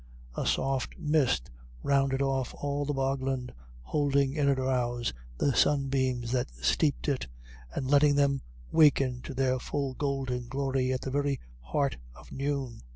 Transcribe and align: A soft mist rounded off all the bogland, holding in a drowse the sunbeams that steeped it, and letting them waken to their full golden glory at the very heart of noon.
A 0.35 0.47
soft 0.47 0.97
mist 0.97 1.51
rounded 1.83 2.23
off 2.23 2.55
all 2.55 2.85
the 2.85 2.93
bogland, 2.95 3.53
holding 3.83 4.33
in 4.33 4.49
a 4.49 4.55
drowse 4.55 5.13
the 5.37 5.55
sunbeams 5.55 6.31
that 6.31 6.49
steeped 6.59 7.07
it, 7.07 7.27
and 7.75 7.85
letting 7.87 8.15
them 8.15 8.41
waken 8.71 9.21
to 9.21 9.35
their 9.35 9.59
full 9.59 9.93
golden 9.93 10.47
glory 10.47 10.91
at 10.91 11.01
the 11.01 11.11
very 11.11 11.39
heart 11.59 11.97
of 12.15 12.31
noon. 12.31 12.81